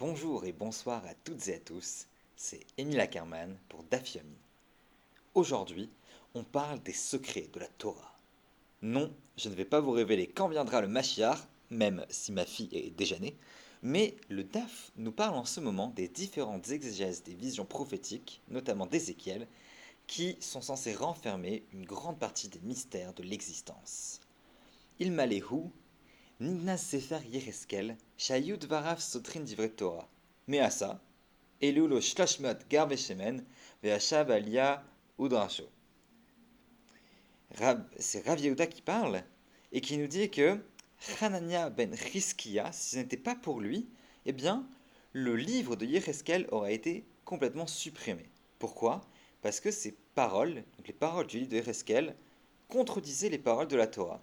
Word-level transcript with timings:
Bonjour 0.00 0.44
et 0.44 0.52
bonsoir 0.52 1.04
à 1.06 1.14
toutes 1.24 1.48
et 1.48 1.56
à 1.56 1.58
tous, 1.58 2.06
c'est 2.36 2.64
Émile 2.76 3.00
Ackerman 3.00 3.58
pour 3.68 3.82
Dafyomi. 3.82 4.38
Aujourd'hui, 5.34 5.90
on 6.36 6.44
parle 6.44 6.80
des 6.84 6.92
secrets 6.92 7.48
de 7.52 7.58
la 7.58 7.66
Torah. 7.66 8.16
Non, 8.80 9.12
je 9.36 9.48
ne 9.48 9.56
vais 9.56 9.64
pas 9.64 9.80
vous 9.80 9.90
révéler 9.90 10.28
quand 10.28 10.46
viendra 10.46 10.82
le 10.82 10.86
Mashiach, 10.86 11.38
même 11.70 12.06
si 12.10 12.30
ma 12.30 12.46
fille 12.46 12.68
est 12.70 12.96
déjà 12.96 13.18
née, 13.18 13.36
mais 13.82 14.14
le 14.28 14.44
DAF 14.44 14.92
nous 14.98 15.10
parle 15.10 15.34
en 15.34 15.44
ce 15.44 15.58
moment 15.58 15.88
des 15.88 16.06
différentes 16.06 16.70
exégèses 16.70 17.24
des 17.24 17.34
visions 17.34 17.66
prophétiques, 17.66 18.40
notamment 18.50 18.86
d'Ézéchiel, 18.86 19.48
qui 20.06 20.36
sont 20.38 20.62
censées 20.62 20.94
renfermer 20.94 21.64
une 21.72 21.84
grande 21.84 22.20
partie 22.20 22.46
des 22.46 22.60
mystères 22.60 23.14
de 23.14 23.24
l'existence. 23.24 24.20
Il 25.00 25.10
hu, 26.40 26.44
Nignas 26.44 26.78
Sefer 26.78 27.20
Yereskel, 27.30 27.96
Shayud 28.16 28.64
Varav 28.64 29.00
Sotrin 29.00 29.40
Divret 29.40 29.70
Torah, 29.70 30.08
Measa, 30.46 31.00
Elulo 31.60 32.00
Shloshmot 32.00 32.58
Garbeshemen, 32.70 33.44
Ve'ashav 33.82 34.30
Alia 34.30 34.82
Udrasho. 35.18 35.64
C'est 37.98 38.26
Rav 38.26 38.38
Yehuda 38.40 38.66
qui 38.66 38.82
parle 38.82 39.22
et 39.72 39.80
qui 39.80 39.96
nous 39.96 40.06
dit 40.06 40.30
que 40.30 40.58
Hanania 41.20 41.70
ben 41.70 41.94
Riskia, 41.94 42.72
si 42.72 42.90
ce 42.90 42.96
n'était 42.98 43.16
pas 43.16 43.34
pour 43.34 43.60
lui, 43.60 43.88
eh 44.26 44.32
bien, 44.32 44.66
le 45.12 45.34
livre 45.34 45.74
de 45.74 45.86
Yereskel 45.86 46.46
aurait 46.50 46.74
été 46.74 47.06
complètement 47.24 47.66
supprimé. 47.66 48.28
Pourquoi? 48.58 49.00
Parce 49.40 49.60
que 49.60 49.70
ces 49.70 49.96
paroles, 50.14 50.56
donc 50.76 50.86
les 50.86 50.92
paroles 50.92 51.26
du 51.26 51.38
livre 51.38 51.50
de 51.50 51.56
Yereskel, 51.56 52.14
contredisaient 52.68 53.30
les 53.30 53.38
paroles 53.38 53.68
de 53.68 53.76
la 53.76 53.86
Torah. 53.86 54.20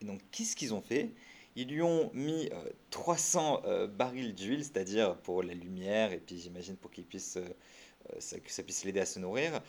Et 0.00 0.04
donc, 0.04 0.20
qu'est-ce 0.30 0.56
qu'ils 0.56 0.72
ont 0.72 0.80
fait? 0.82 1.12
Ils 1.58 1.68
lui 1.68 1.80
ont 1.80 2.10
mis 2.12 2.50
300 2.90 3.62
euh, 3.64 3.68
euh, 3.68 3.86
barils 3.86 4.34
d'huile, 4.34 4.62
c'est-à-dire 4.62 5.16
pour 5.16 5.42
la 5.42 5.54
lumière, 5.54 6.12
et 6.12 6.18
puis 6.18 6.38
j'imagine 6.38 6.76
pour 6.76 6.90
qu'il 6.90 7.06
puisse, 7.06 7.38
euh, 7.38 8.38
que 8.44 8.52
ça 8.52 8.62
puisse 8.62 8.84
l'aider 8.84 9.00
à 9.00 9.06
se 9.06 9.18
nourrir. 9.18 9.62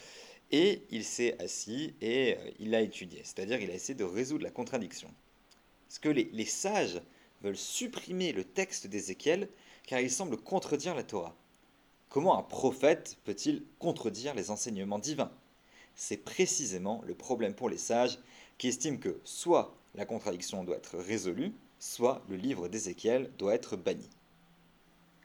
Et 0.52 0.82
il 0.92 1.06
s'est 1.06 1.42
assis 1.42 1.94
et 2.02 2.38
il 2.60 2.76
a 2.76 2.82
étudié, 2.82 3.22
c'est-à-dire 3.24 3.62
il 3.62 3.72
a 3.72 3.74
essayé 3.74 3.96
de 3.96 4.04
résoudre 4.04 4.44
la 4.44 4.52
contradiction. 4.52 5.10
Parce 5.88 6.00
que 6.00 6.10
les, 6.10 6.46
sages 6.46 7.02
veulent 7.42 7.58
supprimer 7.58 8.34
le 8.34 8.44
texte 8.44 8.88
d'Ézéchiel 8.88 9.48
car 9.86 10.02
il 10.02 10.12
semble 10.12 10.38
contredire 10.38 10.94
la 10.94 11.04
Torah. 11.04 11.36
Comment 12.10 12.38
un 12.38 12.44
prophète 12.44 13.18
peut-il 13.24 13.64
contredire 13.80 14.36
les 14.36 14.52
enseignements 14.52 15.00
divins? 15.00 15.32
C'est 15.96 16.18
précisément 16.18 17.02
le 17.06 17.16
problème 17.16 17.54
pour 17.54 17.70
les 17.70 17.78
sages 17.78 18.20
qui 18.58 18.68
estiment 18.68 18.98
que 18.98 19.20
soit 19.24 19.76
la 19.96 20.06
contradiction 20.06 20.64
doit 20.64 20.78
être 20.78 20.98
résolue, 20.98 21.54
soit 21.80 22.24
le 22.30 22.36
livre 22.36 22.68
d'Ézéchiel 22.68 23.32
doit 23.38 23.56
être 23.56 23.76
banni. 23.76 24.10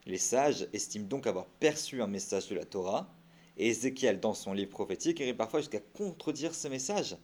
Les 0.05 0.17
sages 0.17 0.67
estiment 0.73 1.07
donc 1.07 1.27
avoir 1.27 1.45
perçu 1.45 2.01
un 2.01 2.07
message 2.07 2.49
de 2.49 2.55
la 2.55 2.65
Torah, 2.65 3.09
et 3.57 3.69
Ézéchiel, 3.69 4.19
dans 4.19 4.33
son 4.33 4.53
livre 4.53 4.71
prophétique, 4.71 5.19
irait 5.19 5.33
parfois 5.33 5.59
jusqu'à 5.59 5.79
contredire 5.79 6.55
ce 6.55 6.67
message. 6.67 7.15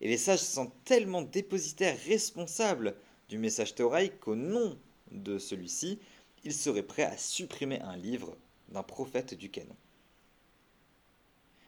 Et 0.00 0.08
les 0.08 0.18
sages 0.18 0.40
sont 0.40 0.72
tellement 0.84 1.22
dépositaires 1.22 1.98
responsables 2.06 2.96
du 3.28 3.38
message 3.38 3.74
théorique 3.74 4.18
qu'au 4.20 4.34
nom 4.34 4.76
de 5.10 5.38
celui-ci, 5.38 5.98
ils 6.44 6.52
seraient 6.52 6.82
prêts 6.82 7.04
à 7.04 7.16
supprimer 7.16 7.80
un 7.80 7.96
livre 7.96 8.36
d'un 8.68 8.82
prophète 8.82 9.34
du 9.34 9.50
canon. 9.50 9.76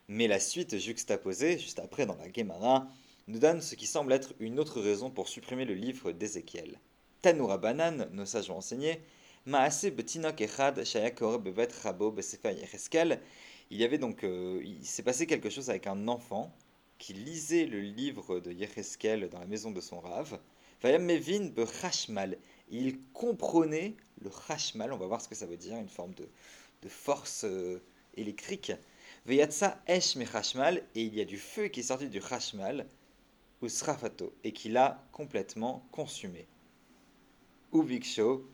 Mais 0.08 0.27
la 0.27 0.41
suite 0.41 0.77
juxtaposée, 0.79 1.58
juste 1.58 1.79
après 1.79 2.06
dans 2.06 2.17
la 2.17 2.31
Gemara, 2.31 2.89
nous 3.27 3.39
donne 3.39 3.61
ce 3.61 3.75
qui 3.75 3.86
semble 3.86 4.12
être 4.12 4.34
une 4.39 4.61
autre 4.61 4.80
raison 4.80 5.11
pour 5.11 5.28
supprimer 5.28 5.64
le 5.64 5.75
livre 5.75 6.12
d'Ézéchiel. 6.12 6.78
Tanoura 7.22 7.58
Banan, 7.58 8.08
nos 8.12 8.27
sages 8.27 8.50
ont 8.50 8.58
enseigné, 8.58 9.00
Il 9.47 9.53
y 13.70 13.84
avait 13.84 13.98
donc, 13.98 14.25
euh, 14.25 14.61
il 14.62 14.84
s'est 14.84 15.02
passé 15.02 15.27
quelque 15.27 15.50
chose 15.50 15.70
avec 15.70 15.86
un 15.86 16.08
enfant 16.08 16.55
qui 16.98 17.14
lisait 17.14 17.67
le 17.67 17.80
livre 17.80 18.40
de 18.40 18.52
Yecheskel 18.52 19.29
dans 19.30 19.40
la 19.40 19.46
maison 19.46 19.70
de 19.70 19.80
son 19.80 20.01
rave, 20.01 20.39
be 20.83 22.36
Il 22.70 23.01
comprenait 23.13 23.95
le 24.20 24.30
Chashmal, 24.30 24.92
on 24.92 24.98
va 24.98 25.07
voir 25.07 25.20
ce 25.23 25.29
que 25.29 25.34
ça 25.34 25.46
veut 25.46 25.57
dire, 25.57 25.77
une 25.77 25.89
forme 25.89 26.14
de, 26.14 26.29
de 26.83 26.89
force 26.89 27.45
euh, 27.45 27.83
électrique. 28.17 28.73
Veyatsa 29.27 29.83
esh 29.86 30.17
me 30.17 30.24
et 30.24 30.83
il 31.02 31.14
y 31.14 31.20
a 31.20 31.24
du 31.24 31.39
feu 31.39 31.68
qui 31.68 31.80
est 31.80 31.84
sorti 31.84 32.08
du 32.08 32.20
Chashmal, 32.20 32.86
et 34.45 34.52
qui 34.52 34.69
l'a 34.69 35.05
complètement 35.13 35.86
consumé. 35.92 36.47
Uviksho, 37.73 38.47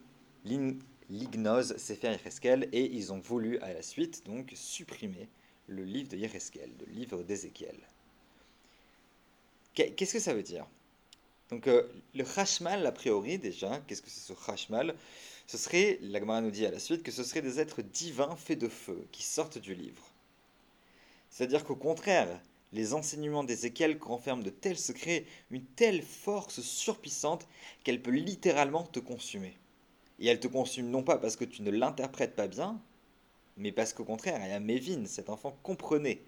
l'ignoz 0.44 1.76
Sefer 1.76 2.12
Yecheskel, 2.12 2.69
et 2.72 2.84
ils 2.84 3.12
ont 3.12 3.21
voulu 3.21 3.59
à 3.59 3.72
la 3.72 3.82
suite 3.82 4.25
donc 4.26 4.53
supprimer 4.54 5.28
le 5.66 5.84
livre 5.84 6.09
de 6.09 6.16
Yecheskel, 6.16 6.71
le 6.81 6.93
livre 6.93 7.22
d'Ézéchiel. 7.22 7.76
Qu'est-ce 9.75 10.15
que 10.15 10.21
ça 10.21 10.34
veut 10.34 10.43
dire? 10.43 10.66
Donc, 11.50 11.66
euh, 11.66 11.88
le 12.15 12.25
Hashmal, 12.37 12.87
a 12.87 12.92
priori, 12.92 13.38
déjà, 13.38 13.81
qu'est-ce 13.87 14.03
que 14.03 14.10
c'est 14.10 14.21
ce 14.21 14.50
Hashmal 14.50 14.94
Ce 15.47 15.59
serait, 15.59 15.98
l'Agmara 16.00 16.41
nous 16.41 16.50
dit 16.50 16.65
à 16.65 16.71
la 16.71 16.78
suite, 16.78 17.03
que 17.03 17.10
ce 17.10 17.25
seraient 17.25 17.42
des 17.42 17.59
êtres 17.59 17.82
divins 17.82 18.37
faits 18.37 18.59
de 18.59 18.69
feu 18.69 19.06
qui 19.10 19.22
sortent 19.22 19.59
du 19.59 19.75
livre. 19.75 20.10
C'est-à-dire 21.28 21.65
qu'au 21.65 21.77
contraire, 21.77 22.41
les 22.72 22.94
enseignements 22.94 23.44
d'Ézéchiel 23.44 23.98
renferment 24.00 24.42
de 24.42 24.50
tels 24.50 24.78
secrets, 24.78 25.26
une 25.50 25.64
telle 25.64 26.03
force 26.03 26.60
surpuissante 26.60 27.47
qu'elle 27.84 28.03
peut 28.03 28.10
littéralement 28.10 28.84
te 28.84 29.00
consumer. 29.00 29.56
Et 30.19 30.26
elle 30.26 30.41
te 30.41 30.48
consume 30.48 30.91
non 30.91 31.03
pas 31.03 31.19
parce 31.19 31.36
que 31.36 31.44
tu 31.44 31.62
ne 31.62 31.70
l'interprètes 31.70 32.36
pas 32.36 32.48
bien, 32.48 32.80
mais 33.56 33.72
parce 33.72 33.92
qu'au 33.92 34.04
contraire, 34.04 34.47
y 34.47 34.53
a 34.53 34.60
Mévin, 34.60 35.06
cet 35.06 35.30
enfant 35.30 35.59
comprenait 35.62 36.22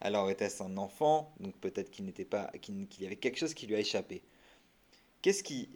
alors 0.00 0.30
était-ce 0.30 0.62
un 0.62 0.76
enfant 0.76 1.32
Donc 1.40 1.54
peut-être 1.56 1.90
qu'il 1.90 2.06
n'était 2.06 2.24
pas, 2.24 2.50
qu'il 2.60 2.86
y 3.00 3.06
avait 3.06 3.16
quelque 3.16 3.38
chose 3.38 3.54
qui 3.54 3.66
lui 3.66 3.74
a 3.74 3.80
échappé. 3.80 4.22
Qu'est-ce 5.22 5.42
qui, 5.42 5.68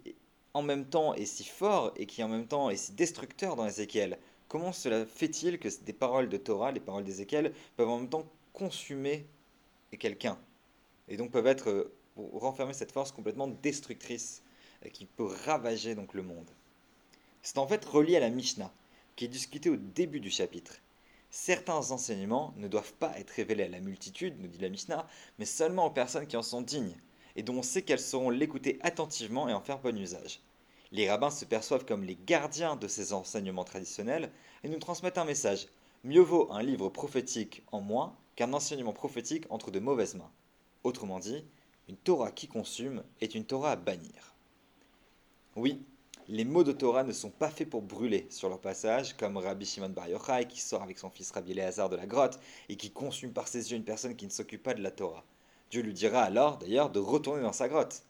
en 0.53 0.63
même 0.63 0.85
temps, 0.85 1.13
est 1.13 1.25
si 1.25 1.43
fort 1.43 1.93
et 1.95 2.07
qui 2.07 2.23
en 2.23 2.27
même 2.27 2.47
temps 2.47 2.69
est 2.69 2.77
si 2.77 2.93
destructeur 2.93 3.55
dans 3.55 3.67
Ézéchiel? 3.67 4.17
Comment 4.47 4.73
cela 4.73 5.05
fait-il 5.05 5.59
que 5.59 5.69
des 5.83 5.93
paroles 5.93 6.29
de 6.29 6.37
Torah, 6.37 6.71
les 6.71 6.79
paroles 6.79 7.03
d'Ézéchiel, 7.03 7.53
peuvent 7.77 7.89
en 7.89 7.99
même 7.99 8.09
temps 8.09 8.25
consumer 8.53 9.27
quelqu'un 9.91 10.37
et 11.07 11.17
donc 11.17 11.31
peuvent 11.31 11.47
être 11.47 11.69
euh, 11.69 11.93
renfermer 12.17 12.73
cette 12.73 12.91
force 12.91 13.11
complètement 13.11 13.47
destructrice 13.47 14.43
euh, 14.85 14.89
qui 14.89 15.05
peut 15.05 15.31
ravager 15.45 15.95
donc 15.95 16.13
le 16.13 16.23
monde. 16.23 16.49
C'est 17.41 17.57
en 17.57 17.67
fait 17.67 17.83
relié 17.85 18.17
à 18.17 18.19
la 18.19 18.29
Mishnah 18.29 18.73
qui 19.15 19.25
est 19.25 19.29
discutée 19.29 19.69
au 19.69 19.77
début 19.77 20.19
du 20.19 20.29
chapitre 20.29 20.79
Certains 21.29 21.91
enseignements 21.91 22.53
ne 22.55 22.67
doivent 22.67 22.93
pas 22.93 23.17
être 23.19 23.31
révélés 23.31 23.63
à 23.63 23.69
la 23.69 23.81
multitude, 23.81 24.39
nous 24.39 24.47
dit 24.47 24.59
la 24.59 24.69
Mishnah, 24.69 25.05
mais 25.37 25.45
seulement 25.45 25.85
aux 25.85 25.91
personnes 25.91 26.27
qui 26.27 26.37
en 26.37 26.43
sont 26.43 26.61
dignes, 26.61 26.95
et 27.35 27.43
dont 27.43 27.57
on 27.57 27.61
sait 27.61 27.81
qu'elles 27.81 27.99
sauront 27.99 28.29
l'écouter 28.29 28.79
attentivement 28.81 29.49
et 29.49 29.53
en 29.53 29.59
faire 29.59 29.79
bon 29.79 29.97
usage. 29.97 30.39
Les 30.93 31.09
rabbins 31.09 31.31
se 31.31 31.43
perçoivent 31.43 31.83
comme 31.83 32.05
les 32.05 32.17
gardiens 32.25 32.77
de 32.77 32.87
ces 32.87 33.11
enseignements 33.11 33.65
traditionnels 33.65 34.31
et 34.63 34.69
nous 34.69 34.79
transmettent 34.79 35.17
un 35.17 35.25
message. 35.25 35.67
Mieux 36.05 36.21
vaut 36.21 36.47
un 36.51 36.61
livre 36.61 36.89
prophétique 36.89 37.63
en 37.71 37.81
moins 37.81 38.15
qu'un 38.35 38.53
enseignement 38.53 38.93
prophétique 38.93 39.47
entre 39.49 39.71
de 39.71 39.79
mauvaises 39.79 40.13
mains. 40.13 40.29
Autrement 40.83 41.17
dit, 41.17 41.43
une 41.89 41.97
Torah 41.97 42.29
qui 42.29 42.47
consume 42.47 43.03
est 43.21 43.33
une 43.33 43.43
Torah 43.43 43.71
à 43.71 43.75
bannir. 43.75 44.35
Oui, 45.55 45.81
les 46.27 46.45
mots 46.45 46.63
de 46.63 46.73
Torah 46.73 47.03
ne 47.03 47.11
sont 47.11 47.31
pas 47.31 47.49
faits 47.49 47.71
pour 47.71 47.81
brûler 47.81 48.27
sur 48.29 48.49
leur 48.49 48.61
passage, 48.61 49.17
comme 49.17 49.37
Rabbi 49.37 49.65
Shimon 49.65 49.89
Bar 49.89 50.07
Yochai 50.07 50.45
qui 50.47 50.61
sort 50.61 50.83
avec 50.83 50.99
son 50.99 51.09
fils 51.09 51.31
Rabbi 51.31 51.53
Eleazar 51.53 51.89
de 51.89 51.95
la 51.95 52.05
grotte 52.05 52.39
et 52.69 52.77
qui 52.77 52.91
consume 52.91 53.33
par 53.33 53.47
ses 53.47 53.71
yeux 53.71 53.77
une 53.77 53.83
personne 53.83 54.15
qui 54.15 54.27
ne 54.27 54.31
s'occupe 54.31 54.61
pas 54.61 54.75
de 54.75 54.83
la 54.83 54.91
Torah. 54.91 55.23
Dieu 55.71 55.81
lui 55.81 55.93
dira 55.93 56.21
alors, 56.21 56.59
d'ailleurs, 56.59 56.91
de 56.91 56.99
retourner 56.99 57.41
dans 57.41 57.51
sa 57.51 57.67
grotte. 57.67 58.03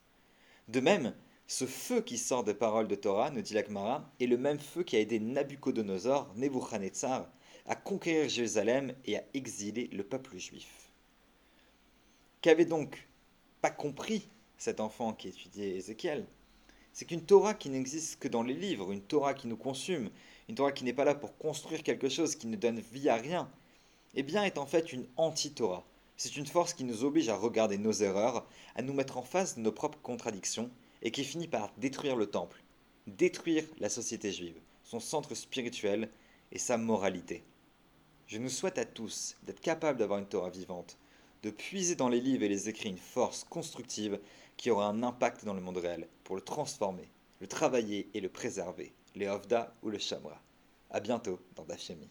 De 0.67 0.81
même, 0.81 1.13
ce 1.47 1.65
feu 1.65 2.01
qui 2.01 2.17
sort 2.17 2.43
des 2.43 2.55
paroles 2.55 2.87
de 2.87 2.95
Torah, 2.95 3.29
nous 3.29 3.41
dit 3.41 3.53
l'Akmara, 3.53 4.09
est 4.19 4.25
le 4.25 4.37
même 4.37 4.59
feu 4.59 4.83
qui 4.83 4.95
a 4.95 4.99
aidé 4.99 5.19
Nabucodonosor, 5.19 6.31
Nebuchadnezzar, 6.35 7.29
à 7.67 7.75
conquérir 7.75 8.29
Jérusalem 8.29 8.95
et 9.05 9.17
à 9.17 9.23
exiler 9.33 9.89
le 9.93 10.03
peuple 10.03 10.37
juif. 10.37 10.91
Qu'avait 12.41 12.65
donc 12.65 13.07
pas 13.61 13.69
compris 13.69 14.27
cet 14.57 14.79
enfant 14.79 15.13
qui 15.13 15.27
étudiait 15.27 15.75
Ézéchiel? 15.75 16.25
C'est 16.93 17.05
qu'une 17.05 17.25
Torah 17.25 17.53
qui 17.53 17.69
n'existe 17.69 18.19
que 18.19 18.27
dans 18.27 18.43
les 18.43 18.53
livres, 18.53 18.91
une 18.91 19.01
Torah 19.01 19.33
qui 19.33 19.47
nous 19.47 19.57
consume, 19.57 20.09
une 20.47 20.55
Torah 20.55 20.71
qui 20.71 20.83
n'est 20.83 20.93
pas 20.93 21.05
là 21.05 21.15
pour 21.15 21.37
construire 21.37 21.83
quelque 21.83 22.09
chose, 22.09 22.35
qui 22.35 22.47
ne 22.47 22.55
donne 22.55 22.79
vie 22.79 23.09
à 23.09 23.15
rien, 23.15 23.51
eh 24.15 24.23
bien 24.23 24.43
est 24.43 24.57
en 24.57 24.65
fait 24.65 24.93
une 24.93 25.05
anti-Torah. 25.17 25.83
C'est 26.17 26.37
une 26.37 26.45
force 26.45 26.73
qui 26.73 26.85
nous 26.85 27.03
oblige 27.03 27.29
à 27.29 27.35
regarder 27.35 27.77
nos 27.77 27.91
erreurs, 27.91 28.47
à 28.75 28.81
nous 28.81 28.93
mettre 28.93 29.17
en 29.17 29.23
face 29.23 29.55
de 29.55 29.61
nos 29.61 29.73
propres 29.73 29.99
contradictions, 30.01 30.71
et 31.05 31.11
qui 31.11 31.23
finit 31.23 31.47
par 31.47 31.71
détruire 31.77 32.17
le 32.17 32.25
temple, 32.25 32.61
détruire 33.05 33.63
la 33.77 33.89
société 33.89 34.31
juive, 34.31 34.59
son 34.83 34.99
centre 34.99 35.35
spirituel 35.35 36.09
et 36.51 36.57
sa 36.57 36.77
moralité. 36.77 37.43
Je 38.25 38.39
nous 38.39 38.49
souhaite 38.49 38.79
à 38.79 38.85
tous 38.85 39.37
d'être 39.43 39.61
capables 39.61 39.99
d'avoir 39.99 40.17
une 40.17 40.25
Torah 40.25 40.49
vivante, 40.49 40.97
de 41.43 41.51
puiser 41.51 41.95
dans 41.95 42.09
les 42.09 42.19
livres 42.19 42.43
et 42.43 42.49
les 42.49 42.69
écrits 42.69 42.89
une 42.89 42.97
force 42.97 43.43
constructive 43.43 44.19
qui 44.57 44.71
aura 44.71 44.87
un 44.87 45.03
impact 45.03 45.45
dans 45.45 45.53
le 45.53 45.61
monde 45.61 45.77
réel, 45.77 46.07
pour 46.23 46.35
le 46.35 46.41
transformer, 46.41 47.07
le 47.39 47.45
travailler 47.45 48.09
et 48.15 48.19
le 48.19 48.29
préserver, 48.29 48.91
les 49.13 49.27
Ovda 49.27 49.75
ou 49.83 49.91
le 49.91 49.99
Shamra. 49.99 50.41
À 50.89 50.99
bientôt 51.01 51.39
dans 51.55 51.65
Daf 51.65 51.87
Yomi. 51.87 52.09